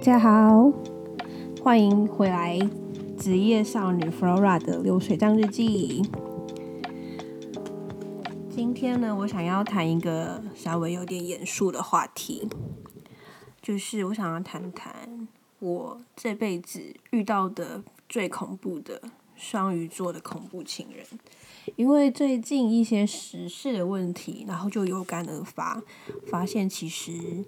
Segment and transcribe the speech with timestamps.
[0.00, 0.72] 大家好，
[1.62, 2.58] 欢迎回来
[3.18, 6.00] 职业少女 Flora 的流水账日记。
[8.48, 12.48] 今天呢，我想要谈一个稍微有点严肃的话题，
[13.60, 15.28] 就是我想要谈谈
[15.58, 16.80] 我这辈子
[17.10, 19.02] 遇到的最恐怖的
[19.36, 21.04] 双鱼座的恐怖情人。
[21.76, 25.82] 因为最近一些时事的问题，然后就有感而发，
[26.26, 27.44] 发现其实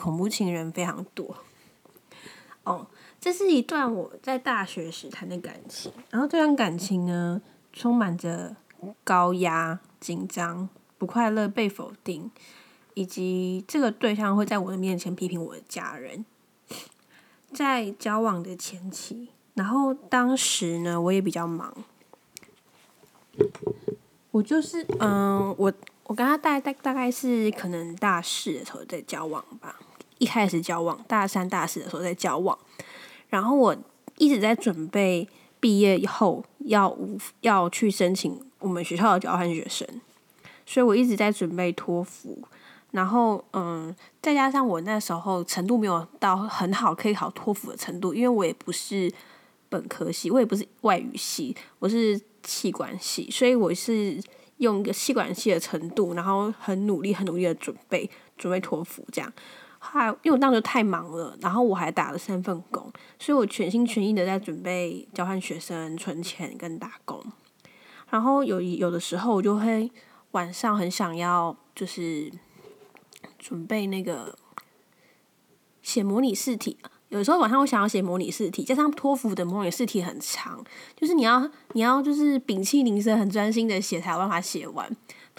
[0.00, 1.36] 恐怖情人非常多。
[2.64, 2.86] 哦，
[3.20, 7.40] 这是一段我在大学时谈的感情，然后这段感情呢，
[7.72, 8.56] 充满着
[9.04, 12.30] 高压、紧张、不快乐、被否定，
[12.94, 16.24] 以及这个对象会在我的面前批评我的家人。
[17.52, 21.74] 在交往的前期，然后当时呢，我也比较忙。
[24.30, 25.72] 我就是嗯，我
[26.04, 29.80] 我跟他大大大概是可能大四的时候在交往吧，
[30.20, 32.56] 一开始交往，大三大四的时候在交往，
[33.28, 33.76] 然后我
[34.18, 36.96] 一直在准备毕业以后要
[37.40, 39.84] 要去申请我们学校的交换学生，
[40.64, 42.40] 所以我一直在准备托福，
[42.92, 49.12] 然后嗯，再加上我那时候程度没有到很好可以考托福的程度，因为我也不是
[49.68, 52.20] 本科系，我也不是外语系，我是。
[52.42, 54.18] 气管系，所以我是
[54.56, 59.30] 用一个气管系的程度，然后很努力、很努力的准备，准备托福这样。
[59.82, 67.20] 后来因为我当时太忙了，然后我还打了三份工，所以我全心全意的在准备交换学生、存钱跟打工。
[68.10, 69.90] 然后有有的时候我就会
[70.32, 72.30] 晚上很想要，就是
[73.38, 74.36] 准备那个
[75.82, 76.76] 写模拟试题。
[77.08, 80.62] 有时候晚上我想要写模拟试题，加上托福的模拟试题很长，
[80.94, 84.88] 就是你要你要就是屏气凝神，很专心的写才有办法写完。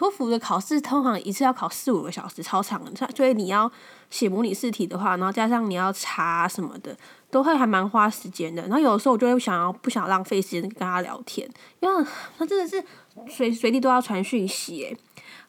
[0.02, 3.72] 托福的考试通常一次要考四五个小时，超长的，所以你要
[4.09, 6.97] 写模拟试题的话，然后加上你要查什么的，
[7.29, 8.63] 都会还蛮花时间的。
[8.63, 11.47] 然后有的时候我就会想要不想浪费时间跟他聊天，
[11.81, 12.84] 因为他真的是
[13.29, 14.97] 随随地都要传讯息诶。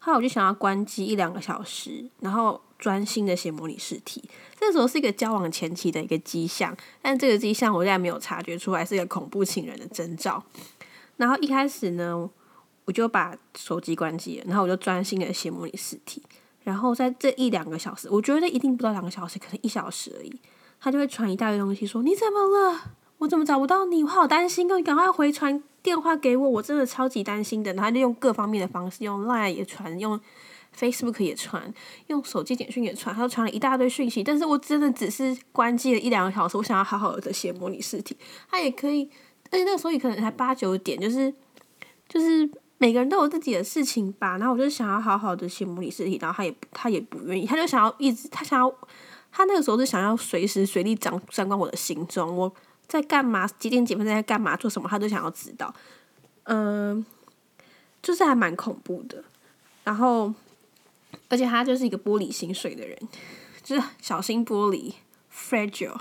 [0.00, 4.22] 后来我就想要关机一两个小时，然后专心的写模拟试题。
[4.60, 10.44] 这时候是一个交往前期的一个迹象，但这个迹象我现在没有察觉出来是一个恐怖情人的征兆。
[11.16, 12.28] 然后一开始呢，
[12.84, 16.22] 我就把手机关机了，然后我就专心的写模拟试题。
[16.62, 20.40] 然后在这一两个小时，我觉得一定不到两个小时，可能一小时而已，
[20.80, 22.92] 他就会传一大堆东西，说你怎么了？
[23.18, 24.02] 我怎么找不到你？
[24.02, 24.76] 我好担心哦！
[24.76, 27.72] 你赶快回传电话给我，我真的超级担心的。
[27.74, 30.20] 然后就用各方面的方式，用 Line 也传，用。
[30.74, 31.70] Facebook 也传，
[32.06, 34.24] 用手机简讯也传，他都传了一大堆讯息。
[34.24, 38.16] 但是我真的只是关机了一两个小时，我想要好好的写模拟试题。
[38.50, 39.06] 他也可以，
[39.50, 41.30] 而且那个时候也可能才八九点，就是
[42.08, 42.50] 就是
[42.82, 44.36] 每个人都有自己的事情吧。
[44.38, 48.68] 然后我就想要好好的写模拟试题，然后他也他也不愿意，他就想要一直他想要
[49.30, 52.52] 他那个时候是想要随时随地掌掌管我的行踪，我
[52.88, 55.72] 在干嘛，几点几分在干嘛，做什么，他都想要知道。
[56.44, 57.06] 嗯，
[58.02, 59.22] 就是还蛮恐怖的。
[59.84, 60.34] 然后。
[61.28, 62.98] 而且他就是一个玻璃心碎的人，
[63.62, 64.92] 就是小心玻璃
[65.32, 65.98] ，fragile，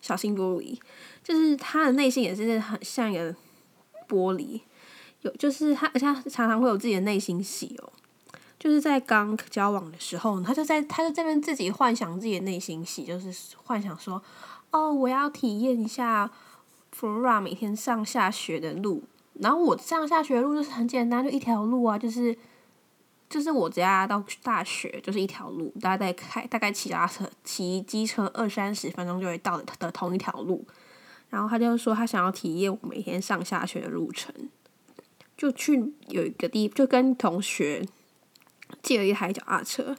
[0.00, 0.76] 小心玻璃，
[1.22, 3.32] 就是他的内心也是很像一个
[4.08, 4.60] 玻璃，
[5.22, 7.92] 有就是他，而且他常常会有自己的内心戏哦，
[8.58, 13.34] 就是在刚交往的时候，他就在他就这边自己幻想自己的内心戏，就是
[13.64, 14.22] 幻想说，
[14.70, 16.30] 哦，我要体验一下
[16.96, 19.02] Flora 每天上下学的路，
[19.34, 22.36] 然后我上下学的路就是很简单，就一条路啊，就是。
[23.32, 30.62] 就是我家到大学就是一条路，大概开大概骑家车、骑机车二三十分钟就会到的的同一条路。
[31.30, 34.30] 然后他就说他想要体验我每天上下学的路程，
[35.42, 37.84] 就去有一个地，就跟同学
[38.82, 39.96] 借了一台脚踏车。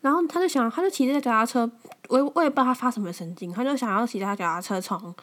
[0.00, 1.70] 然后他就想，他就骑这脚踏车，
[2.08, 5.14] 我我也不知道他发什么神经，他就想要骑他脚踏车从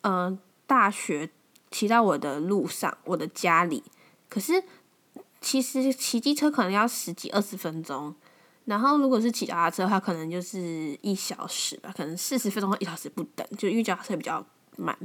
[0.00, 1.28] 嗯大学
[1.70, 3.82] 骑到我的路上，我的家里。
[4.28, 4.64] 可是。
[5.40, 8.12] 其实骑机车可能要十几二十分钟，
[8.64, 14.44] 然后如果是骑脚踏车的话，可能就是一小时吧，可能四十分钟到一小时不等，就因为脚踏车比较
[14.76, 14.98] 慢。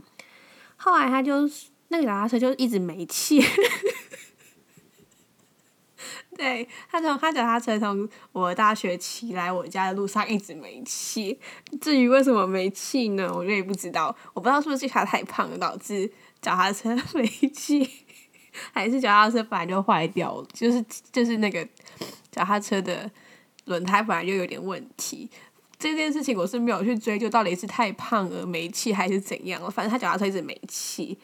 [0.76, 1.48] 后来他就
[1.90, 3.40] 那个脚踏车就一直没气，
[6.36, 11.40] 对他从他脚踏车从我大学骑来我家的路上一直没气。
[11.80, 13.32] 至于为什么没气呢？
[13.34, 17.90] 我也不知道，我不知道是不是他太胖了导致脚踏车 没气。
[18.72, 21.68] 还是脚踏车本来就坏掉了，就是就是那个
[22.32, 23.10] 脚踏车的
[23.66, 25.28] 轮胎本来就有点问题。
[25.80, 31.18] 这件事情我是没有去追究到底是太胖而没气还是怎样，反正他脚踏车一直没气。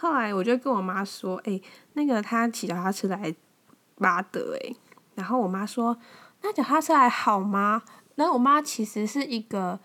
[0.00, 1.60] 后来我就跟我妈说：“哎，
[1.92, 3.34] 那个他骑脚踏车来
[3.96, 4.74] 巴德，哎。”
[5.14, 5.94] 然后我妈说
[6.40, 7.82] ：“那脚踏车还好吗？”
[8.16, 9.78] 然后我妈其实是一个，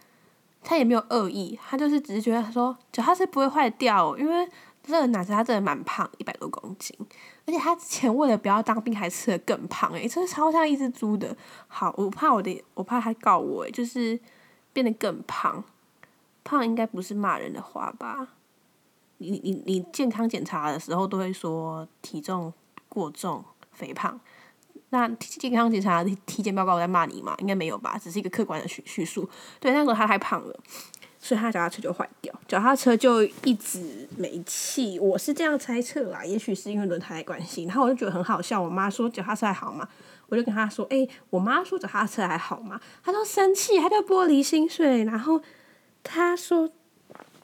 [0.63, 4.49] 她也没有恶意，她就是只是觉得说脚踏车不会坏掉，因为
[4.83, 6.95] 这个男生他真的蛮胖，一百多公斤，
[7.45, 11.35] 而且他之前为了不要当兵还吃的更胖，诶，真的超像一只猪的。
[11.67, 14.17] 好，我怕我的，我怕他告我，诶，就是
[14.71, 15.63] 变得更胖，
[16.43, 18.27] 胖应该不是骂人的话吧？
[19.17, 22.53] 你你你健康检查的时候都会说体重
[22.89, 24.19] 过重、肥胖。
[24.89, 27.35] 那健康检查体检报告我在骂你吗？
[27.39, 29.27] 应该没有吧，只是一个客观的叙叙述。
[29.59, 30.59] 对，那时候他太胖了，
[31.19, 34.97] 所以他脚踏车就坏掉，脚踏车就一直没气。
[34.99, 37.65] 我是这样猜测啦，也许是因为轮胎的关系。
[37.65, 39.87] 然后我就觉得很好笑，我妈说脚踏车还好吗？
[40.27, 42.79] 我就跟她说，哎，我妈说脚踏车还好吗？
[43.03, 45.03] 她说生气，她就玻璃心碎。
[45.03, 45.41] 然后
[46.03, 46.69] 她说，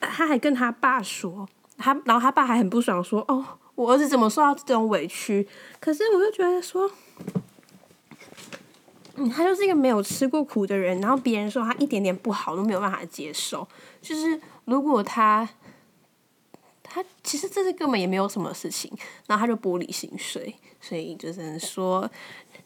[0.00, 1.46] 她还跟她爸说，
[1.78, 5.48] 他然后他爸还很不爽，说，哦，我儿子怎么受到这种委屈？
[5.80, 6.90] 可是我就觉得说。
[9.14, 13.68] 嗯，他就是一个没有吃过苦的人，然后别人说他一点点不好都没有办法接受。
[14.00, 15.46] 就是如果他，
[16.82, 18.90] 他其实这是根本也没有什么事情，
[19.26, 22.10] 然后他就玻璃心碎，所以就只能说，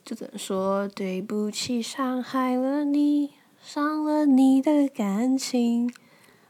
[0.04, 5.92] 就只能说对不起，伤害了你，伤了你的感情。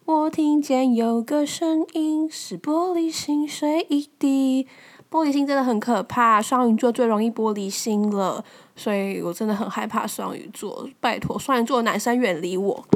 [0.06, 4.64] 我听见有个声音，是玻璃心碎一地。
[5.10, 8.44] 玻璃心真的很可怕，双鱼座最容易玻璃心了，
[8.76, 10.88] 所以我真的很害怕双鱼座。
[11.00, 12.86] 拜托，双鱼座的男生远离我。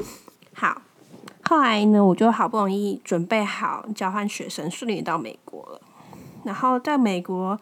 [0.53, 0.83] 好，
[1.43, 5.81] 后来呢，我就好不容易准备好交换学生，顺利到美国了。
[6.45, 7.59] 然后在美国，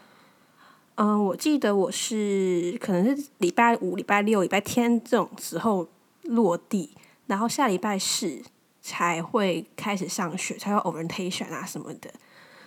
[0.97, 5.89] 嗯，我记得我是可能是礼拜五、礼拜六、礼拜天这种时候
[6.25, 6.91] 落地，
[7.29, 8.43] 然后下礼拜四
[8.89, 12.11] 才会开始上学，才有 orientation 啊什么的。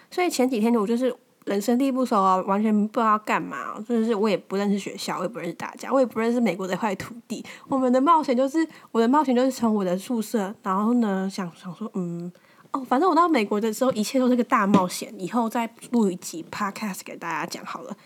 [0.10, 1.16] 所以前几天我就是。
[1.46, 3.84] 人生地不熟啊，完全不知道干嘛。
[3.90, 7.44] 就是我也不认识学校，我也不认识大家，我也不认识美国这块土地。
[7.68, 12.32] 我们的冒险就是我的冒险，就是从我的宿舍，然后呢，想想说，嗯，
[12.70, 15.12] 哦，反正我到美国的时候，一切都是个大冒险。
[15.18, 17.98] 以后再录一集 podcast 给大家讲好了。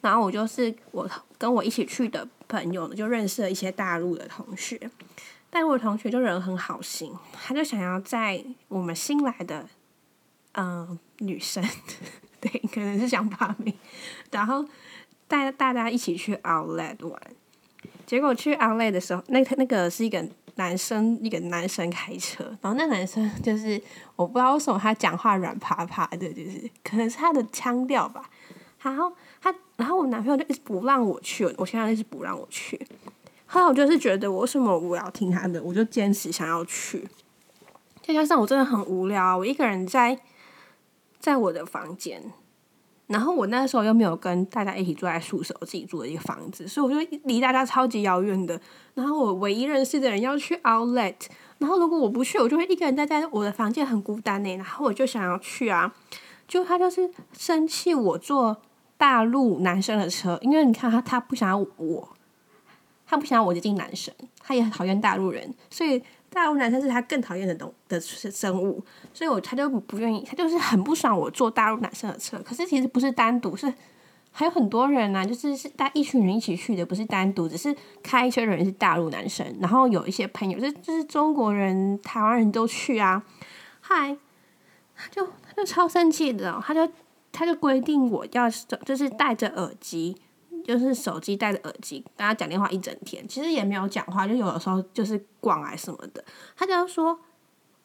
[0.00, 4.80] 然后我就是我跟我一起去的朋友呢，就认识了一些大陆的同学。
[5.50, 9.66] 但我同学就人很好心，他就想要在我们新来的
[10.52, 11.64] 嗯女生。
[12.40, 13.74] 对，可能是想把妹，
[14.30, 14.64] 然后
[15.26, 17.20] 带大家一起去 Outlet 玩。
[18.06, 20.24] 结果去 Outlet 的时候，那那个是一个
[20.54, 23.82] 男生，一个男生开车，然后那男生就是
[24.14, 28.30] 我不知道为什么他讲话软趴趴的，就是可能是他的腔调吧。
[28.80, 29.12] 然后
[29.42, 32.80] 他，然后我男朋友就一直不让我去，我现在一直不让我去。
[33.48, 37.08] 后来我就是觉得我为什么我要听他的，我就坚持想要去。
[38.00, 40.16] 再加上我真的很无聊，我一个人在。
[41.20, 42.22] 在我的房间，
[43.08, 48.58] 然后我那时候又没有跟大家一起住在宿舍，我自己住的一个房子，所以我就离大家超级遥远的。
[48.94, 51.16] 然后我唯一认识的人要去 Outlet，
[51.58, 54.54] 然后如果我不去，我就会一个人待在我的房间，很孤单呢。
[54.54, 55.92] 然后我就想要去啊，
[56.46, 58.58] 就他就是生气我坐
[58.96, 62.08] 大陆男生的车，因为你看他他不想要我，
[63.08, 66.00] 他不想要我接近男生，他也很讨厌大陆人，所以。
[66.30, 68.84] 大陆男生是他更讨厌的东的生物，
[69.14, 72.38] 所以我他就不愿意，他就是很不爽我坐大陆男生的车。
[72.44, 73.72] 可是其实不是单独，是
[74.30, 83.24] 还有很多人呐，就是是带一群人一起去的，不是单独，只是开车的人是大陆男生，然后有一些朋友是就是中国人、台湾人都去啊。
[83.80, 84.14] 嗨，
[84.94, 86.86] 他就他就超生气的，他就
[87.32, 88.50] 他就规定我要
[88.84, 90.14] 就是戴着耳机。
[90.64, 96.24] 就是手机戴着耳机跟他讲电话一整天，其实也没有讲话，就有的时候就是逛来什么的。
[96.56, 97.18] 他就说：“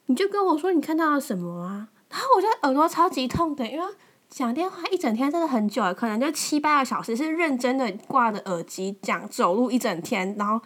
[0.07, 3.85] 你就跟我说你看到了什么啊？”然后我就耳朵超级痛的，因为
[4.29, 10.63] 讲电话一整天真的很久，可能就七八个小时，是认真的挂着耳机讲，走路一整天，然后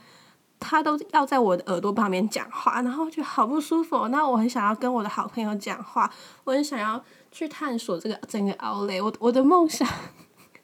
[0.60, 4.08] 他都要在我的耳朵旁边讲话，然后就好不舒服。
[4.08, 6.12] 那我很想要跟我的好朋友讲话，
[6.44, 9.88] 我很想要去探索这个整个奥雷，我我的梦想。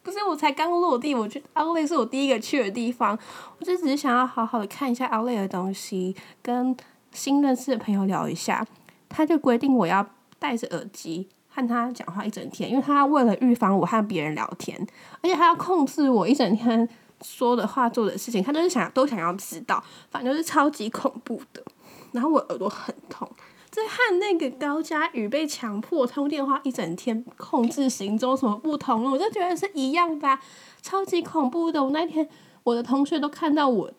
[0.03, 3.17] 不是我才刚落地，我去奥莱是我第一个去的地方。
[3.57, 6.75] 我就只是想要好好的看一下奥莱的东西，跟
[7.12, 8.65] 新认识的朋友聊一下。
[9.07, 10.05] 他就规定我要
[10.39, 14.75] 戴着耳机和他讲话一整天，因为他为了预防我和别人聊天，
[15.22, 16.88] 而且他要控制我一整天
[17.22, 19.81] 说的话、做的事情，他都是想都想要知道，
[20.12, 21.63] 反正就是超级恐怖的。
[22.12, 23.29] 然后我耳朵很痛。
[23.74, 29.10] 这和那个高佳宇被强迫通电话一整天控制行踪什么不同了？
[29.10, 30.39] 我就觉得是一样的，
[30.84, 31.84] 超级恐怖的。
[31.84, 32.30] 我那天
[32.62, 33.92] 我的同学都看到我，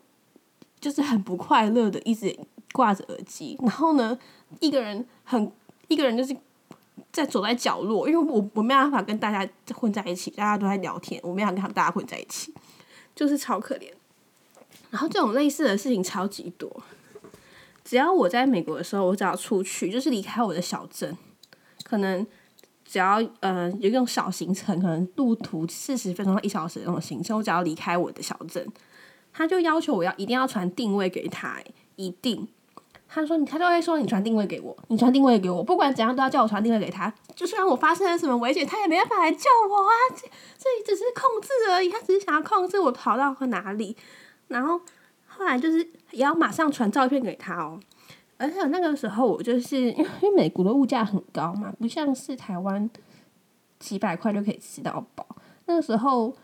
[0.79, 2.39] 就是很不快乐的，一直
[2.71, 4.17] 挂着耳机，然后呢，
[4.61, 5.51] 一个人很
[5.89, 6.37] 一个人就是
[7.11, 12.55] 在走在角落，因为我我没办法跟大家混在一起，大家都在聊天，我没办法跟大家混在一起，
[13.13, 13.91] 就是超可怜。
[14.91, 16.71] 然后这种类似的事情超级多。
[17.85, 21.17] 只要我在美国的时候，我只要出去，就是离开我的小镇，
[21.85, 22.27] 可能
[22.85, 28.67] 只要呃有一种小行程，可能路途四十分钟到一小时的那种行程，我只要离开我的小镇，
[29.33, 31.59] 他就要求我要一定要传定位给他，
[31.97, 32.49] 一定。
[33.07, 37.13] 他说你，他就会说你传定位给我，你传定位给我，不管怎样都要叫我传定位给他。
[37.37, 39.93] 就算我发生了什么危险，他也没办法来救我啊！
[40.11, 43.97] 这这只是控制而已，他只是想要控制我跑到哪里。
[44.49, 44.81] 然后
[45.37, 45.79] 后来就是
[46.11, 47.79] 也要马上传照片给他哦。
[48.37, 52.89] 而且那个时候我就是因为美国的物价很高嘛，不像是台湾
[53.79, 55.27] 几百块就可以吃到饱。
[55.67, 56.35] 那个时候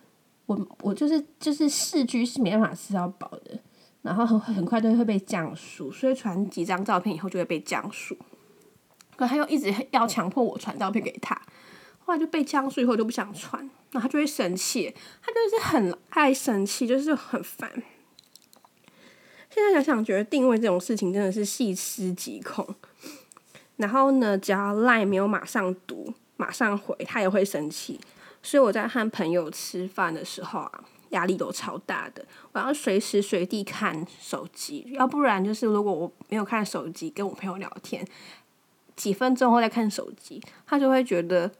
[0.46, 3.58] 我我就是就是市居是没办法吃到饱的。
[4.02, 8.16] 然后很很快就会被降速，所以传几张照片以后就会被降速。
[9.14, 11.38] 可他又一直要强迫我传照片给他，
[11.98, 17.70] 后来就被降速以后就不想传，然后他就会生气，他就是很爱生气，就是很烦。
[19.50, 22.66] 现在想想，觉得定位这种事情真的是细思极恐。
[23.76, 28.00] 然后呢，只要赖没有马上读、马上回，他也会生气。
[28.42, 30.84] 所以我在和朋友吃饭的时候啊。
[31.10, 38.06] 压力都超大的，我要随时随地看手机，要不然就是如果我没有看手机，跟我朋友聊天，
[38.94, 41.50] 几分钟后再看手机，他就会觉得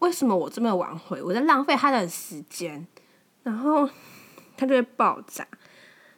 [0.00, 2.86] 为什么我这么晚回，我在浪费他的时间，
[3.44, 3.88] 然后
[4.58, 5.48] 他就会爆炸，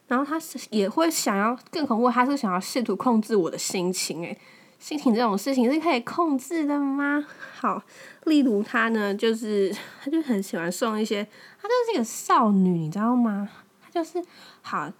[0.07, 4.37] 然后他是也会想要，更恐怖，他是想要试图控制我的心情，诶，
[4.77, 7.25] 心情这种事情是可以控制的吗？
[7.59, 7.81] 好，
[8.25, 11.27] 例如他呢，就是他就很喜欢送一些。
[11.59, 13.49] 他就是一个少女，你知道吗？
[13.81, 14.23] 他就是
[14.61, 14.91] 好，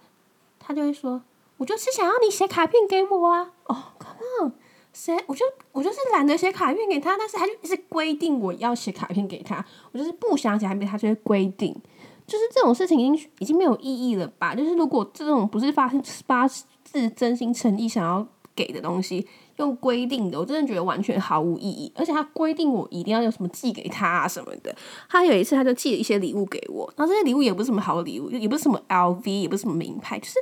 [0.58, 1.22] 他就会说
[1.58, 4.52] ：“我就是想要你写卡片给我啊！”哦，Come on，
[4.92, 5.16] 谁？
[5.28, 9.64] 我就我就是懒得写卡片给他，但是他就一直规定我要写卡片给他。
[9.92, 11.80] 我就是不想写还没，他就会规定。
[12.26, 14.54] 就是这种事情已经已经没有意义了吧？
[14.54, 16.46] 就是如果这种不是发生发
[16.84, 19.26] 自真心诚意想要给的东西。
[19.56, 21.90] 用规定的，我真的觉得完全毫无意义。
[21.94, 24.76] 而且他规定我一定要有什么寄给他啊什么的。
[25.08, 30.34] 他有一次他就寄了一些礼物给我，然后这些礼物也不是什么好礼物，也不是什么 LV，也不是什么名牌，就是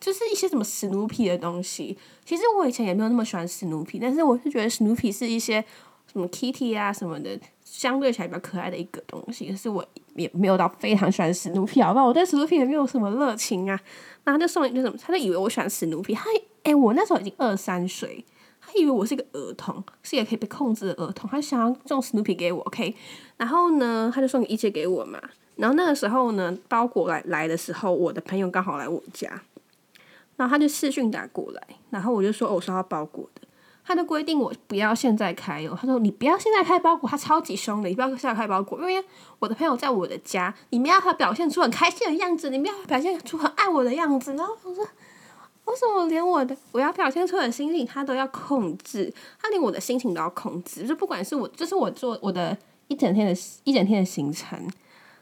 [0.00, 1.96] 就是一些什么史努比的东西。
[2.24, 5.64] 其实我以前也没有那么喜欢史努比，但是我是觉得史努比是一些
[6.12, 9.48] 什么 Kitty 啊什么的，相对起来比较可爱的一个东西。
[9.48, 9.86] 可是我
[10.16, 12.06] 也没有到非常喜欢史努比，好不好？
[12.06, 13.78] 我对史努比也没有什么热情啊。
[14.24, 16.14] 然后就送一个什么，他就以为我喜欢史努比。
[16.14, 16.24] 他
[16.64, 18.24] 哎，我那时候已经二三岁。
[18.68, 21.30] 他以为我是一个儿童，是一个可以被控制的儿童。
[21.30, 22.92] 他想要送史努比给我，OK？
[23.36, 25.20] 然后呢，他就送一切给我嘛。
[25.54, 29.40] 然后那个时候呢，包裹来来的时候，我的朋友刚好来我家，
[30.34, 33.45] 然后他就视讯打过来，然后我就说我收到包裹的。
[33.86, 39.04] 他就规定我不要现在开哦，他说你不要现在开包裹，他超级凶的，你不要现在开包裹，因为
[39.38, 44.34] 我的朋友在我的家，你们要他表现出很开心的样子，你们要表现出很爱我的样子。
[44.34, 44.86] 然后我说。
[45.66, 49.12] 为什么连我的我要表现出的心情，他都要控制？
[49.42, 53.32] 他连我的心情都要控制，就不管是我，就是我做我的一整天的
[53.64, 54.56] 一整天的行程，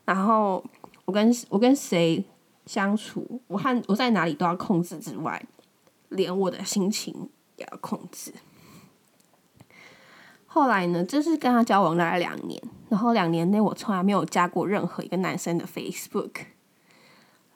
[0.05, 0.63] 然后
[1.07, 2.23] 我跟我跟谁
[2.67, 5.43] 相处，我和我在哪里都要控制之外，
[6.11, 8.31] 连我的心情也要控制。
[10.55, 16.31] 后来呢，就是跟他交往大概两年，然后两年内我从来没有加过任何一个男生的 Facebook，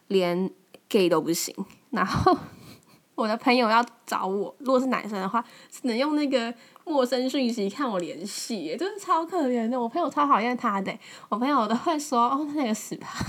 [0.09, 0.51] 连
[0.89, 1.55] gay 都不行，
[1.91, 2.37] 然后。
[3.15, 6.53] 我的朋友要找我，如果是男生的话，只能用那个
[6.85, 9.81] 陌生讯息看我联系，真是超可怜的。
[9.81, 10.97] 我朋友超讨厌他的，
[11.29, 13.27] 我朋友都会说：“哦，那个死胖。”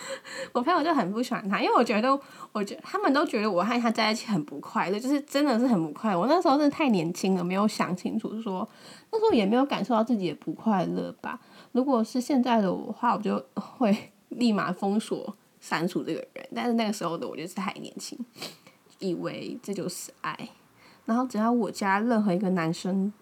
[0.52, 2.20] 我朋友就很不喜欢他，因为我觉得，
[2.52, 6.18] 我觉他们都觉得我和他在一起很不快乐，就是真的是很不快乐。
[6.20, 8.68] 我那时候真的太年轻了，没有想清楚，说
[9.10, 11.40] 那时候也没有感受到自己的不快乐吧。
[11.72, 15.36] 如果是现在的我话，我就会立马封锁。
[15.60, 18.16] 删除这个人，但是那个时候的我就是太年轻，
[19.00, 20.50] 以为这就是爱。
[21.04, 23.12] 然后只要我加任何一个男生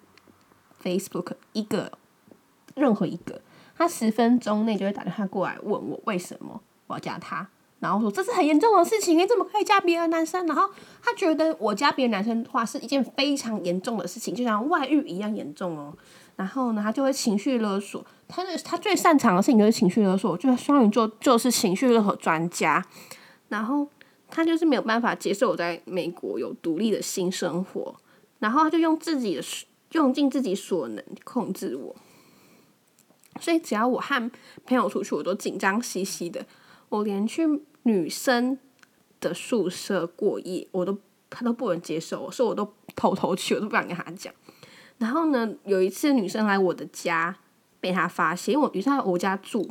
[0.82, 1.90] Facebook 一个，
[2.74, 3.40] 任何一个，
[3.76, 7.46] 他十分钟内就会打电话过来问我为什么我要加他，
[7.80, 10.46] 然后说这是很严重的事情，你怎么可以加别的男生？
[10.46, 10.68] 然后
[11.02, 15.92] 他觉得我加别的男生的话是一件非常严重的事情，就像外遇一样严重哦。
[16.36, 18.04] 然后呢，他就会情绪勒索。
[18.28, 22.84] 他的他最擅长的事情就是情绪勒索，就是双鱼座就是情绪勒索专家。
[23.48, 23.88] 然后
[24.28, 27.94] 他就是没有办法接受我在美国有独立的新生活，
[28.38, 29.42] 然后他就用自己的
[29.92, 31.94] 用尽自己所能控制我。
[33.40, 34.30] 所以只要我和
[34.64, 36.44] 朋友出去，我都紧张兮兮的。
[36.88, 37.46] 我连去
[37.82, 38.58] 女生
[39.20, 40.96] 的宿舍过夜，我都
[41.28, 44.32] 他都不能接受，所以我都偷偷去，我都不敢跟他讲。
[44.98, 47.36] 然后呢，有一次女生来我的家，
[47.80, 49.68] 被他发现，因为我女生在我家住，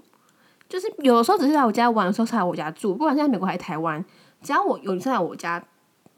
[0.70, 4.04] 就是有的时候只是来我家玩的时候才来我家住，不管是在美国还是台湾，
[4.42, 5.66] 只要我有一次来我家，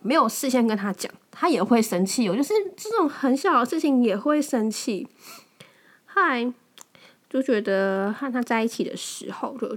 [0.01, 2.27] 没有事先跟他讲，他也会生气。
[2.29, 5.07] 我就是这种很小的事情也会生气。
[6.05, 6.51] 嗨，
[7.29, 9.67] 就觉得和他在一起的时候，就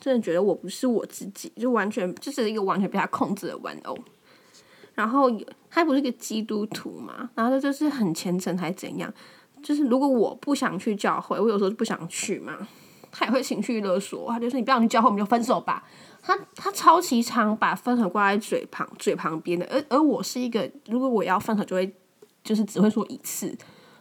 [0.00, 3.96] 真的觉得我不是我自己，就完全就是一个完全被他控制的玩偶。
[4.94, 5.28] 然后
[5.68, 9.12] 他不是个基督徒嘛，然后他就是很虔诚还怎样？
[9.62, 12.68] 就是如果我不想去教会，我有时候就不想去嘛。
[13.16, 15.84] 他也会情绪勒索，他就说你不要去教会，我们就分手吧。
[16.20, 21.94] 他他超级常把分手挂在嘴旁嘴旁边的，而而我是一个，如果我要分手，就会
[22.42, 23.56] 就是只会说一次，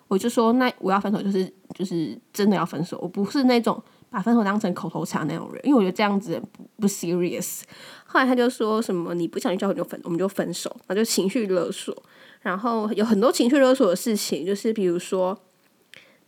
[0.07, 7.61] 我就说那我要分手就是就是真的要分手，我不是那种把分手当成口头禅那种人，因为我觉得这样子不不 serious。
[8.05, 11.95] 后来他就说什么你不想去教会就分，我们就分手，那就情绪勒索，
[12.41, 15.37] 然后有很多情绪勒索的事情，就是比如说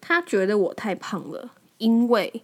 [0.02, 2.44] 他觉得我太胖了，因为。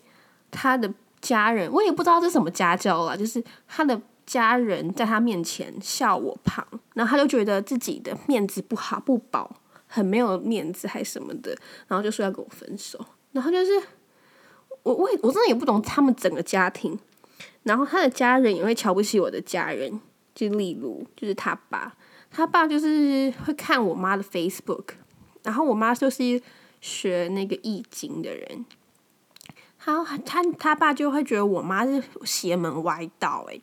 [0.53, 6.61] 他的家人，我也不知道是什么家教啦，就是他的家人在他面前笑我胖，
[6.93, 9.49] 然后他就觉得自己的面子不好不保，
[9.93, 11.53] 很没有面子还什么的，
[11.89, 12.97] 然后就说要跟我分手。
[13.33, 13.71] 然后就是
[14.83, 16.97] 我我我真的也不懂他们整个家庭，
[17.63, 19.99] 然后他的家人也会瞧不起我的家人，
[20.33, 21.93] 就例如就是他爸，
[22.31, 24.85] 他爸就是会看我妈的 Facebook，
[25.43, 26.41] 然后我妈就是
[26.79, 28.65] 学那个易经的人。
[29.77, 33.61] 他他他爸就会觉得我妈是邪门歪道诶，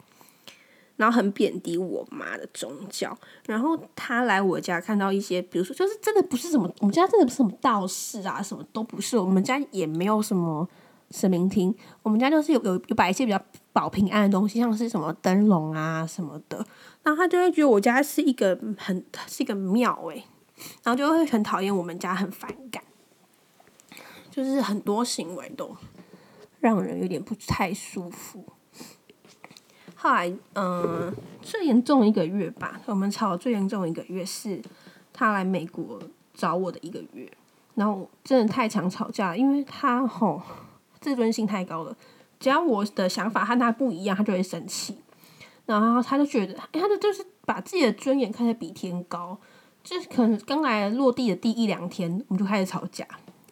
[0.98, 3.16] 然后很贬低我妈的宗教。
[3.46, 9.16] 然后他来我家看到一些，比如说就是真的不是什么，我们家真的不是什么道士啊，什么都不是。
[9.16, 10.68] 我们家也没有什么
[11.10, 13.40] 神明厅，我们家就是有有有摆一些比较
[13.72, 16.58] 保平安的东西，像是什么灯笼啊什么的。
[17.02, 20.22] 然后他就会觉得我家是一个很是一个庙诶，
[20.82, 22.82] 然后就会很讨厌我们家，很反感，
[24.30, 25.74] 就是很多行为都。
[26.60, 28.44] 让人有点不太舒服。
[30.00, 34.62] 后来，嗯，最严重一个月吧，我们吵最严重一个月是
[35.12, 35.98] 他来美国
[36.32, 37.28] 找我的一个月，
[37.74, 40.40] 然后真的太常吵架，因为他吼
[41.00, 41.96] 自尊心太高了，
[42.38, 44.96] 只要我的想法和他不一样，他就会生气，
[45.66, 49.36] 然后他就觉得，哎，他的就是把自己的尊严看得比天高，
[49.82, 53.04] 就是可能刚来落地的第一两天，我们就开始吵架。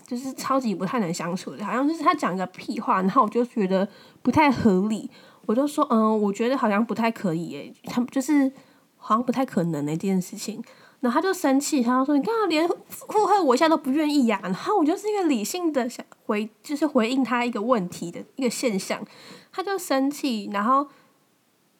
[0.06, 3.88] 就是超级不太能相处的，好像就是他讲一个屁话，然后我就觉得
[4.22, 5.10] 不太合理，
[5.46, 8.50] 我就说，嗯，我觉得好像不太可以诶，他们就是
[8.96, 10.62] 好像不太可能诶这件事情，
[11.00, 14.40] 然后他就生气，他就说，你干嘛连附和我一下都不愿意呀？
[14.42, 19.02] 然后我就是一个理性的想回，就是回应他一个问题的一个现象，
[19.52, 20.86] 他就生气，然后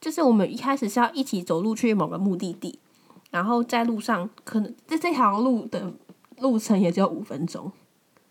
[0.00, 2.79] 就是我们一开始是要一起走路去某个目的地，
[3.31, 5.92] 然后在路上可能在这条路的
[6.38, 7.72] 路程也只有五分钟。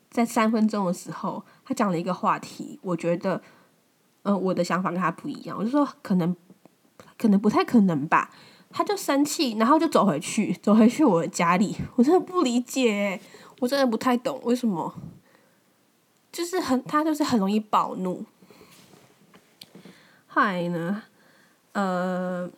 [0.09, 3.41] 在三分钟的时候，他讲了一个话题，我觉得，
[4.25, 6.35] 嗯，我的想法跟他不一样，我就说可能，
[7.15, 8.31] 可能不太可能吧。
[8.71, 11.75] 他就生气，然后就走回去，走回去我的家里。
[11.95, 13.21] 我真的不理解，
[13.59, 14.93] 我真的不太懂为什么，
[16.31, 18.25] 就是很他就是很容易暴怒。
[20.27, 21.03] 后来呢，
[21.71, 22.49] 呃，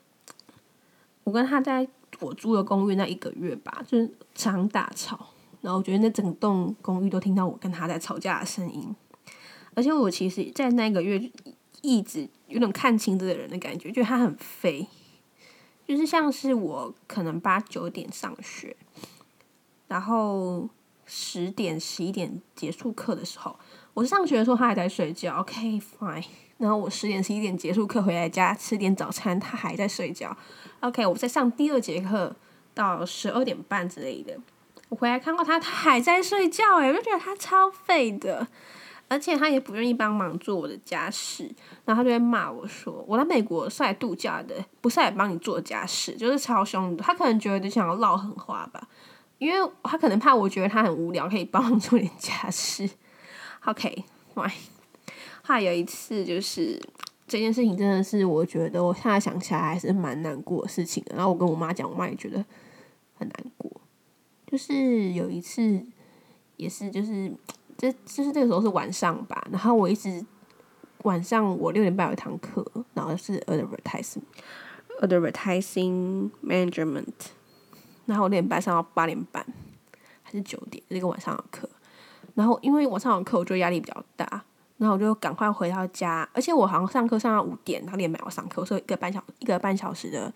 [1.24, 1.88] 我跟他在
[2.20, 5.28] 我租的公寓那一个月吧，就是常大吵。
[5.62, 8.96] 然后我觉得那整栋公寓都听到我跟他在吵架的声音，
[9.76, 11.30] 而且我其实，在那个月
[11.82, 14.88] 一直有种看清这个人的感觉，觉得他很废，
[15.88, 18.76] 就是像是我可能八九点上学，
[19.88, 20.68] 然后
[21.06, 23.58] 十点十一点结束课的时候，
[23.94, 26.26] 我上学的时候他还在睡觉，OK fine，
[26.58, 30.36] 然后我十点十一点结束课回来家吃点早餐，他还在睡觉
[30.82, 32.36] ，OK，我在上第二节课
[32.74, 34.38] 到十二点半之类的。
[34.90, 38.48] 我回来看过他，他还在睡觉诶，我就觉得他超废的，
[39.10, 41.50] 而且他也不愿意帮忙做我的家事，
[41.86, 47.04] 然后他就会骂我说：“我来美国是来度假的，不是来帮你做家事。”就是超凶的。
[47.04, 48.88] 他可能觉得想要唠狠话吧，
[49.38, 52.90] 因为他可能怕我觉得他很无聊，可以帮忙做点家事。
[53.66, 54.04] OK，
[54.36, 54.48] 喂，
[55.42, 56.82] 还有一次就是
[57.28, 61.04] 这件事情真的是我觉得我现在想起来还是蛮难过的事情。
[61.16, 62.44] 然后我跟我妈讲，我妈也觉得
[63.16, 63.72] 很难过。
[64.50, 65.86] 就是有一次，
[66.56, 67.30] 也是就是，
[67.78, 69.48] 这就是这个时候是晚上吧。
[69.52, 70.26] 然后我一直
[71.04, 74.22] 晚上我六点半有一堂课，然后是 advertising
[75.02, 77.06] advertising management。
[78.06, 79.46] 然后我六点半上到八点半，
[80.24, 81.70] 还是九点，这个晚上的课。
[82.34, 84.44] 然后因为晚上的课，我觉得压力比较大，
[84.78, 86.28] 然后我就赶快回到家。
[86.34, 90.34] 而且我好像上课上到五点，然后六点半要上课，所以一个半小一个半小时的，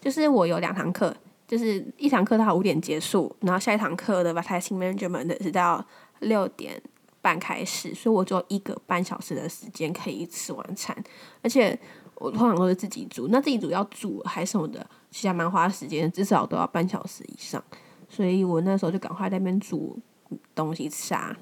[0.00, 1.14] 就是我有两堂课。
[1.46, 5.84] 就是一堂课到五点结束，然后下一堂课的 advertising management 是到
[6.20, 6.80] 六点
[7.20, 10.96] 半开始，所以我只有一个半小时的时间可以吃晚餐，
[11.42, 11.76] 而且
[12.14, 17.62] 我通常都是自己煮，那自己煮要煮还什么的，其实还蛮花时间，至少都要半小时以上，
[18.08, 19.98] 所以我那时候就赶快在那边煮
[20.54, 21.36] 东西吃啊。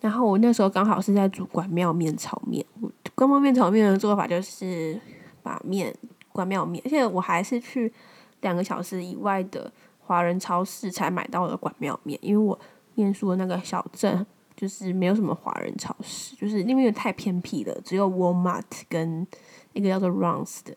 [0.00, 2.66] 然后我那时候刚好是在煮关庙面炒面，
[3.14, 5.00] 关庙面炒面的做法就是
[5.42, 5.94] 把面
[6.32, 7.92] 关庙面，而且我还是去
[8.40, 12.58] 两个小时以外的华人超市才买到了关庙面，因为我。
[12.94, 19.26] 念书的那个小镇就是没有什么华人超市，就是因为太偏僻了，只有 Walmart 跟
[19.72, 20.76] 一个叫做 Runs 的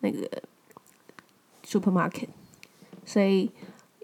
[0.00, 0.28] 那个
[1.64, 2.28] supermarket，
[3.04, 3.50] 所以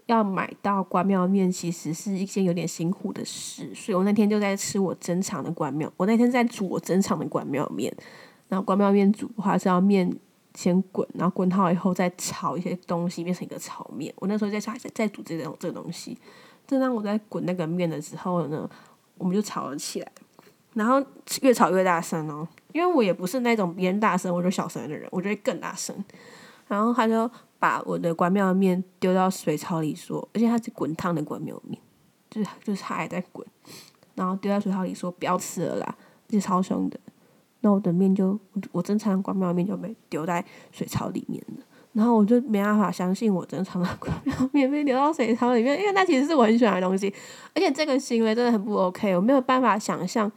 [0.07, 3.75] 要买到关庙面其实是一件有点辛苦的事。
[3.75, 7.93] 所以我那天就在吃我珍藏的关庙，我那天在煮我珍藏的关庙面。
[8.47, 10.11] 然后关庙面煮的话是要面
[10.55, 14.13] 先滚，然后滚好以后再炒一些东西变成一个炒面。
[14.17, 16.17] 我那时候在在在煮这种这个东西。
[16.71, 18.67] 正当我在滚那个面的时候呢，
[19.17, 20.09] 我们就吵了起来，
[20.73, 21.05] 然后
[21.41, 25.93] 越吵越大声哦，因为我也不是那种别人大声我就小声的人，我就会更大声。
[26.69, 27.29] 然后他就
[27.59, 31.77] 把我的关庙面丢到水槽里说，而且他是滚烫的关庙面，
[32.29, 33.45] 就是就是他还在滚，
[34.15, 35.95] 然后丢在水槽里说不要吃了啦，
[36.29, 36.97] 而且超凶的。
[37.59, 38.39] 那我的面就
[38.71, 41.65] 我珍藏的关庙面就被丢在水槽里面了。
[41.93, 47.13] 然后我就没办法相信我珍藏的关庙面被流到水槽里面，因为那其实是我很喜欢的东西，
[47.53, 50.31] 而且这个行为真的很不 OK，我没有办法想象，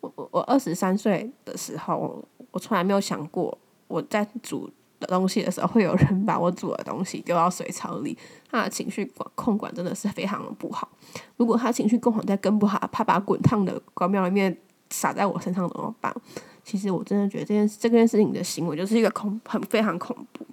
[0.00, 3.56] 我我我二十三岁的时候，我从来没有想过
[3.88, 8.16] 我在煮的东西的时候会有人把我煮的东西丢到水槽里，
[8.50, 10.88] 他的情绪管控管真的是非常的不好。
[11.36, 14.56] 如果他情绪控管再跟不好，他把滚烫的关庙里面
[14.88, 16.14] 洒在我身上怎么办？
[16.66, 20.44] 其实我真的觉得这件这件事情的行为就是一个恐很非常恐怖。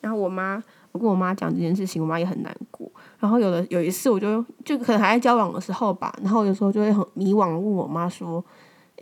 [0.00, 2.90] 然后我妈，我跟我妈讲这件事情，我妈也很难过。
[3.20, 8.44] 然后有的有一次，我就就可能还在交往的时候吧，然后有时候就会很迷惘，问我妈说：“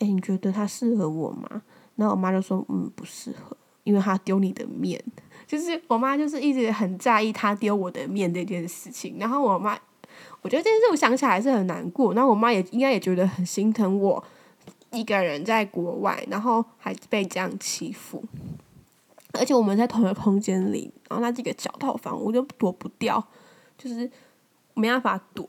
[0.01, 1.63] 哎，你觉得他适合我吗？”
[1.97, 5.03] 然后我妈就说：“嗯，不适合，因为他丢你的面。”
[5.49, 9.17] 就是我妈就是一直很在意他丢我的面这件事情。
[9.19, 9.75] 然后我妈，
[10.43, 12.13] 我觉得这件事我想起来还是很难过。
[12.13, 14.23] 然后我妈也应该也觉得很心疼我
[14.93, 18.23] 一个人在国外，然后还被这样欺负。
[19.33, 23.25] 而且我们在同一个空间里，然后那几个小套房，我就躲不掉，
[23.79, 24.11] 就是
[24.75, 25.49] 没办法躲。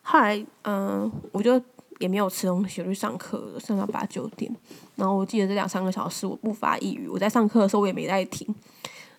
[0.00, 1.60] 后来，嗯，我就
[1.98, 4.50] 也没有吃东西，我就上课，上到八九点。
[4.94, 7.06] 然后我记得这两三个小时，我不发一语。
[7.06, 8.46] 我在上课的时候，我也没在听。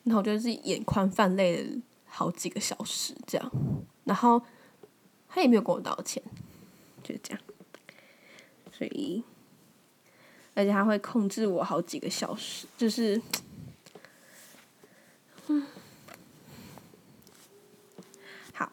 [0.04, 3.52] 然后我就是眼眶泛泪了好几个小时，这样。
[4.06, 4.42] 然后
[5.30, 6.24] 他也没有跟我道歉，
[7.04, 7.42] 就这样。
[8.78, 9.24] 所以。
[10.54, 13.22] 而且他会控制我好几个小时，就是，
[15.50, 15.64] 嗯，
[18.54, 18.72] 好，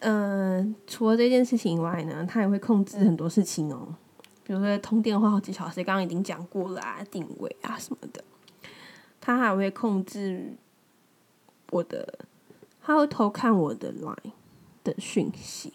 [0.00, 3.96] 嗯，除了这件事情以外呢，他也会控制很多事情哦，
[4.44, 8.22] 比如说通电话好几小时，刚刚已经讲过了啊，定位啊什么的，
[9.18, 10.58] 他还会控制
[11.70, 12.18] 我的，
[12.82, 14.32] 他会偷看我的 line
[14.84, 15.72] 的讯息，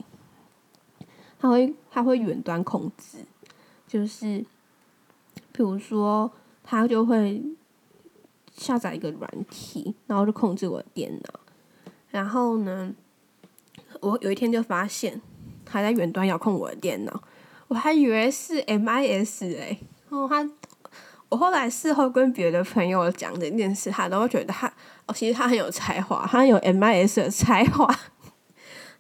[1.42, 3.18] 他会他会远端控制，
[3.88, 4.46] 就是。
[5.54, 6.32] 比如说，
[6.64, 7.44] 他就会
[8.56, 11.40] 下载一个软体，然后就控制我的电脑。
[12.10, 12.94] 然后呢，
[14.00, 15.22] 我有一天就发现
[15.66, 17.22] 他在远端遥控我的电脑，
[17.68, 19.78] 我还以为是 MIS 哎。
[20.10, 20.50] 然后他，
[21.28, 24.72] 我后来事后跟别的朋友讲这件事，他都会觉得他
[25.08, 27.94] 哦，其实他很有才华，他有 MIS 的才华。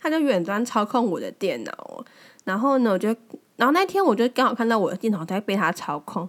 [0.02, 2.04] 他就远端操控我的电脑，
[2.44, 3.10] 然后呢，我就，
[3.56, 6.28] 然后那天我就刚好看到我的电脑在被他操控。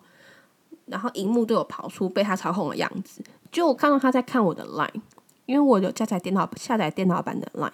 [0.87, 5.01] 然后荧幕都有跑出被他操控的样子，就我看到他在看我的 line，
[5.47, 7.71] 因为我有下载电脑下载电脑版的 line，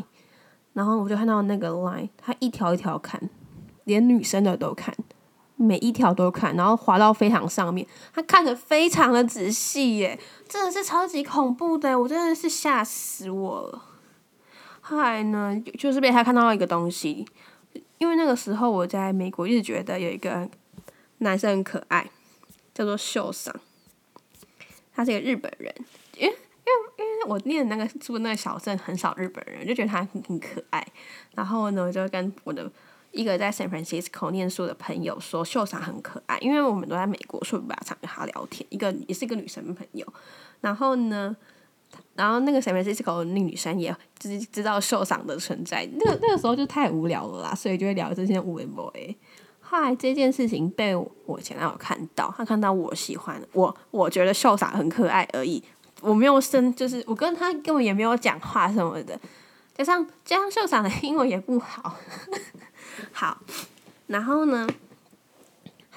[0.74, 3.18] 然后我就看到那个 line，他一条一条看，
[3.84, 4.94] 连女生的都看，
[5.56, 7.84] 每一条都看，然后滑到非常上面，
[8.14, 13.82] 他看的非常的仔细耶，真的是超级恐怖的，我真的是吓死我了。
[14.88, 17.26] 后来呢，就是被他看到一个东西，
[17.98, 20.48] 因为那个时候我在美国一直觉得有一个
[21.18, 22.10] 男生很可爱。
[22.74, 23.52] 叫做秀桑，
[24.94, 25.74] 他是一个日本人，
[26.16, 30.86] 因为因为因为我念那个住那个小镇很少日本人，就觉得他很很可爱。
[31.34, 32.70] 然后呢，我就跟我的
[33.10, 38.64] 一个在 San Francisco 念书的朋友说，秀桑很可爱，因为我们都在美国，所以不常跟他聊天。
[38.70, 40.06] 一个也是一个女生朋友。
[40.60, 41.36] 然后呢，
[42.18, 45.88] 然后那个 San Francisco 那女生也知知道秀桑的存在。
[45.94, 49.14] 那个那个时候就太无聊了啦，所以就会聊这些无为 boy。
[49.60, 55.62] 后来这件事情被我前男友看到，他看到我喜欢我，我觉得秀傻很可爱而已，
[56.00, 59.16] 我没有生，就是我跟他根本也没有讲话什么的，
[59.76, 61.94] 加上加上秀傻的英文也不好，
[63.12, 63.38] 好，
[64.08, 64.66] 然后呢，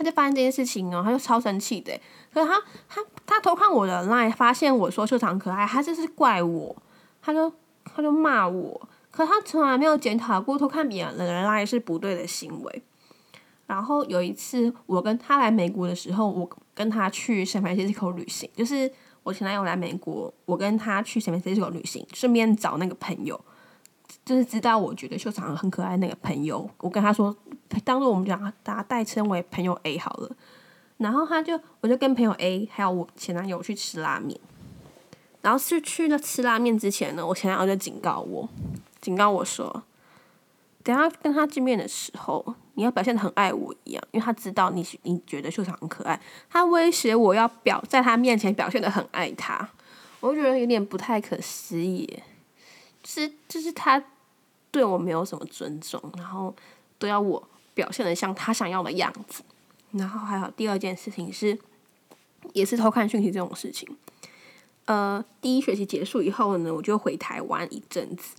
[0.02, 1.94] 他就发现这件事情哦，他就超生气的。
[2.34, 2.60] 可是他
[2.90, 6.76] 他他偷看我的 line，发现我说秀场可爱，他就是怪我，
[7.22, 7.52] 他就
[7.86, 8.90] 他就骂我。
[9.12, 12.82] 可他从来没有检讨过偷看别人的 line 是不对的行为。
[13.68, 18.92] 然后有一次，我跟他来美国的时候，我跟他去 San Francisco 旅行，就是
[19.24, 23.40] 我前男友来美国，我跟他去 San Francisco 旅行，顺便找那个朋友。
[24.24, 27.36] 就是知道我觉得秀场很可爱那个朋友，我跟他说，
[27.84, 30.32] 当做我们讲大家代称为朋友 A 好了。
[30.98, 34.40] 然后他就，我就跟朋友 A 还有我前男友去吃拉面。
[35.42, 38.48] 然后是去那吃拉面之前呢，我前男友就警告我，
[39.02, 39.84] 警告我说，
[40.84, 49.68] 等下跟他见面的时候，你要表现的很爱我一样，因为他知道你你觉得秀场很可爱，他威胁我要表在他面前表现的很爱他，
[50.20, 52.22] 我就觉得有点不太可思议。
[53.04, 54.04] 是，就是他
[54.70, 56.54] 对我没有什么尊重，然后
[56.98, 59.44] 都要我表现的像他想要的样子。
[59.92, 61.58] 然后还有第二件事情是，
[62.54, 63.88] 也是偷看讯息这种事情。
[64.86, 68.38] 呃，第一学期结束以后呢，我就回台湾一阵子。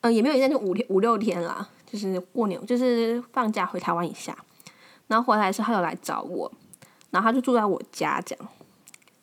[0.00, 4.36] 呃，也没有一阵，就五天五六天啦，就是过年，就是放假回台湾一下。
[5.06, 6.50] 然后回来的时候，他有来找我，
[7.10, 8.48] 然后他就住在我家这样。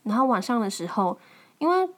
[0.04, 1.20] 然后晚上的时候，
[1.58, 1.89] 因为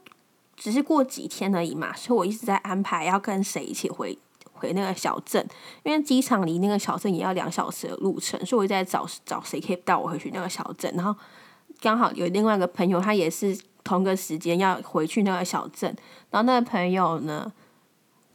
[0.62, 4.16] 只是过几天而已嘛，所以我一直在安排要跟谁一起回
[4.54, 5.44] 回那个小镇，
[5.82, 10.94] 因为机场离那个小镇也要两小时的路程，所以我在找找谁可以带我回去那个小镇。
[10.96, 11.20] 然后
[11.80, 15.90] 刚好有另外一个朋友，他也是同个时间要回去那个小镇，
[16.30, 17.52] 然后那个朋友呢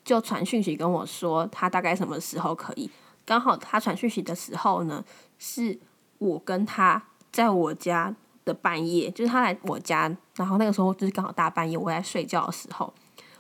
[0.05, 2.91] 就传讯息跟我说他大概什么时候可以。
[3.25, 5.05] 刚好他传讯息的时候呢，
[5.39, 5.79] 是
[6.19, 8.17] 我跟他在我家。
[8.47, 12.91] 的半夜，就是他来我家，然后那个时候就是刚好大半夜，我在睡觉的时候，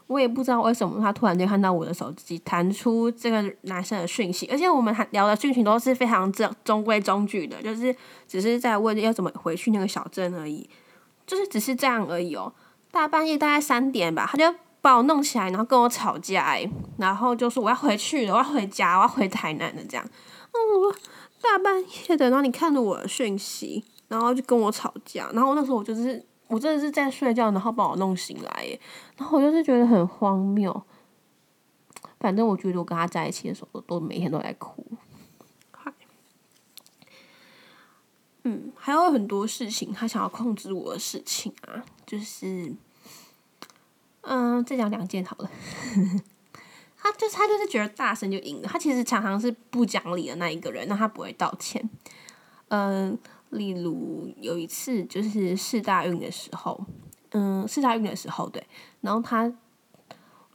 [0.08, 7.94] 我也不知道为什么他突然间看到我的手机弹出这个男生的讯息，而且我们还聊的讯息都是非常正中规中矩的，就是
[8.28, 10.68] 只是在问要怎么回去那个小镇而已，
[11.26, 12.52] 就是只是这样而已哦。
[12.90, 20.04] 大半夜大概三点吧，他就把我弄起来，然后跟我吵架，哎，然后就说我要回去了，我要回家，我要回台南的这样。
[20.04, 20.94] 嗯，
[21.40, 23.84] 大半夜的，然后你看着我的讯息。
[24.08, 28.80] 然后就跟我吵架，然后那时候我就是我真的是在睡觉，然后把我弄醒来，耶，
[29.16, 30.82] 然后我就是觉得很荒谬。
[32.20, 34.84] 反正我觉得我跟他在一起的时候，都每天都在哭。
[35.72, 35.92] 嗨，
[38.44, 42.74] 嗯，还有很多事情，他想要控制我的事情啊，就是，
[44.22, 45.50] 嗯，再讲两件好了。
[46.96, 51.90] 他就是他就是觉得大声就赢了，他其实常常是不讲理的那一个人，那他不会道歉，
[52.68, 53.18] 嗯。
[53.50, 56.84] 例如有一次就是试大运的时候，
[57.30, 58.62] 嗯，试大运的时候对，
[59.00, 59.48] 然后他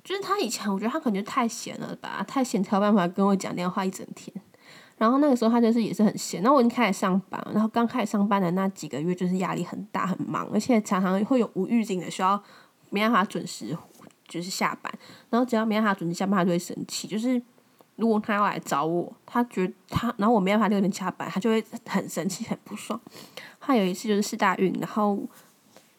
[0.03, 4.33] 就是他以前我觉得他可能就太闲了吧，太闲才有办法跟我讲电话一整天。
[4.97, 12.41] 然后那个时候他就是也是很闲，然后我已经开始上班，然后刚开始上班的那几个月就是压力很大很忙，而且常常会有无预警的需要
[12.89, 13.75] 没办法准时
[14.27, 14.93] 就是下班，
[15.29, 17.41] 然后只要没办法准时下班，他就会生气，就是。
[18.01, 22.99] 如果他要来找我，他觉他，然后我没办法六点加班，他就会很生气、很不爽。
[23.59, 25.19] 他有一次就是四大运，然后，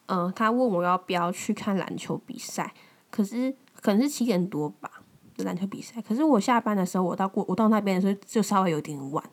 [0.07, 2.73] 嗯，他问我要不要去看篮球比赛，
[3.09, 4.91] 可是可能是七点多吧
[5.37, 9.23] 篮球比赛，可是我下班的时候，我到过我到那边的时候就稍微有点晚，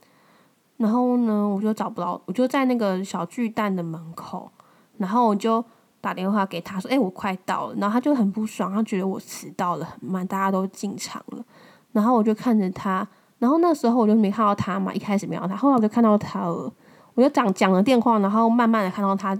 [0.76, 4.50] 然后呢，我就找不到，我就在那个小巨蛋的门口，
[4.96, 5.64] 然后我就
[6.00, 11.44] 打电话给他说：“哎，我快到了。”然后他就很不爽，他觉得我迟到了很慢，大家都进场了。
[11.92, 13.06] 然后我就看着他，
[13.38, 16.72] 然后那时候我就没看到他嘛，一开始没有他，后来我就看到他了，
[17.14, 19.36] 我就讲讲了电话，然后慢慢的看到他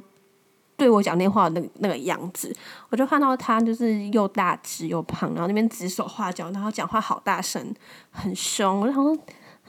[0.77, 2.55] 对我讲电话的那个那个样子，
[2.89, 7.75] 我就看到他就是又大只又胖，然后那边指手画脚，然后讲话好大声，
[8.11, 9.17] 很凶，我就想说，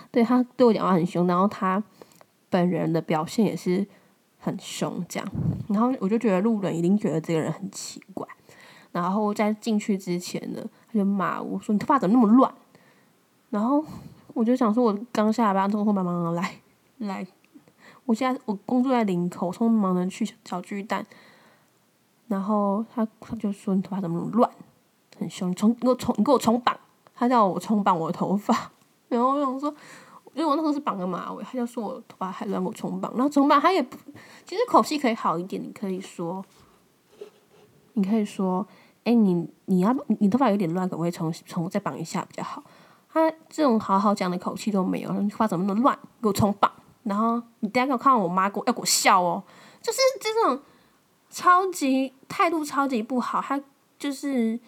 [0.09, 1.83] 对他对我讲话很凶，然后他
[2.49, 3.85] 本人的表现也是
[4.39, 5.27] 很凶，这样，
[5.67, 8.25] 然后我就觉得路人一定觉得这个人很奇怪，
[8.93, 12.51] 然后在进去之前呢，他就骂我说：“你头发怎么那么乱？”
[13.51, 13.85] 然后
[14.33, 16.55] 我就想说，我刚下班，匆匆忙忙的来
[16.97, 17.27] 来，
[18.05, 21.05] 我现在我工作在林口，匆匆忙忙的去小巨蛋。
[22.27, 24.49] 然后他他就说：“你头发怎么那么乱？
[25.19, 26.75] 很凶，你冲你给我冲你给我冲绑。”
[27.13, 28.71] 他叫我冲绑我的头发。
[29.09, 29.69] 然后我想说，
[30.33, 33.11] 因为我那时候是绑个马尾，他就说我头发还乱，我重绑。
[33.15, 33.97] 然后重绑他也不，
[34.45, 36.41] 其实口气可以好一点，你可以说，
[37.93, 38.65] 你可以说，
[39.03, 42.63] 哎，你你要你头发有点乱，可不可以重重再绑一下比较好？
[43.13, 45.97] 他这种好好讲的口气都没有，话怎么那么乱？
[46.21, 46.71] 给我冲绑！
[47.03, 49.43] 然后你等下给我看到我妈给我要给我笑哦，
[49.81, 50.61] 就是这种
[51.29, 53.41] 超级态度超级不好。
[53.41, 53.59] 他
[53.97, 54.59] 就是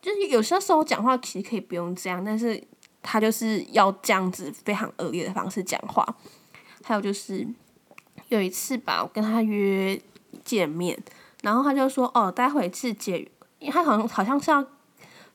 [0.00, 2.62] 就是有些时候讲话其实可以不用这样，但是
[3.02, 6.06] 他就是要这样子非常恶劣的方式讲话。
[6.84, 7.46] 还有就是
[8.28, 10.00] 有一次吧，我跟他约
[10.44, 10.98] 见面，
[11.42, 13.30] 然后他就说：“哦，待会是解，
[13.70, 14.64] 他好像好像是要，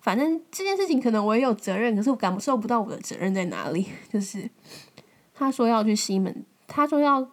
[0.07, 3.85] 反正这件事情可能我也有责任，可是我感受不到我的责任在哪里。
[4.09, 4.49] 就是
[5.33, 7.27] 他说要去西门，他说要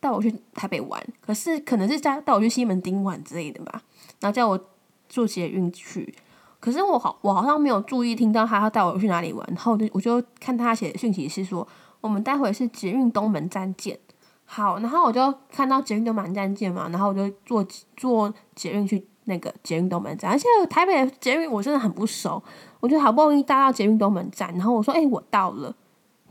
[0.00, 3.82] 带我去台北玩，可是可能是带带我去西门町玩之类的吧，
[4.20, 4.58] 然后叫我
[5.06, 6.14] 坐捷运去。”
[6.58, 11.68] 可是我好，我好像没有注意听到他要带我去哪里玩，然后我就我就看他写的讯息是说，
[12.00, 13.98] 我们待会是捷运东门站见。
[14.46, 17.62] 好，然后我就看到捷运东门站见嘛，然后我就坐
[17.98, 22.42] 坐捷运去那个捷运东门站，而且台北捷运我真的很不熟，
[22.80, 25.74] 我就好不容易搭到捷运东门站，然后我说，哎，我到了，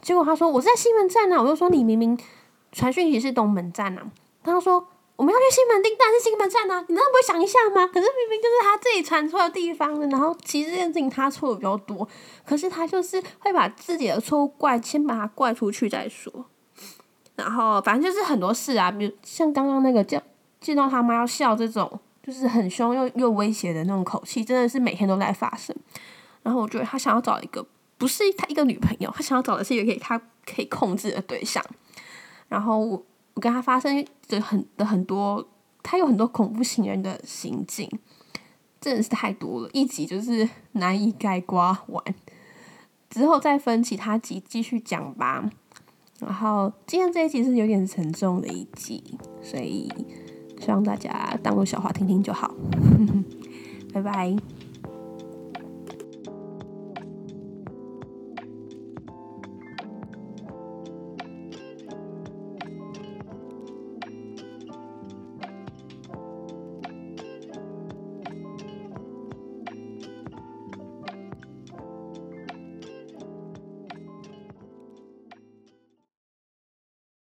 [0.01, 2.17] 结果他说我在西门站呢，我就说你明明
[2.71, 4.03] 传讯息是东门站啊，
[4.43, 4.87] 他说。
[5.15, 6.83] 我们要去西门町，但是西门站呢？
[6.87, 7.85] 你难道不会想一下吗？
[7.85, 12.05] 可是明明就是他自己传错的地方了，然后其实这件事情他错的比较多，
[12.43, 16.33] 可是他就是会把自己的错误怪，先把它怪出去再说。
[17.35, 20.19] 然后反正就是很多事啊，比如像刚刚那个叫
[20.59, 25.75] 见到他妈要笑这种，就是很凶又又威胁的那种口气，真的是每天都在发生。
[26.41, 27.63] 然后我觉得他想要找一个
[27.97, 31.63] 不是他一个女朋友，他想要找的是一个可以他可以控制的对象。
[32.47, 33.03] 然后。
[33.35, 35.43] 我跟他发生的很的很多，
[35.81, 37.89] 他有很多恐怖情人的行径，
[38.79, 42.03] 真的是太多了，一集就是难以盖刮完。
[43.09, 45.49] 之后再分其他集继续讲吧。
[46.19, 49.03] 然后今天这一集是有点沉重的一集，
[49.41, 49.91] 所以
[50.63, 52.53] 希望大家当做笑话听听就好。
[53.93, 54.62] 拜拜。